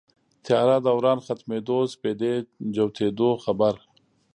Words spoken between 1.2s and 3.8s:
ختمېدو سپېدې جوتېدو خبر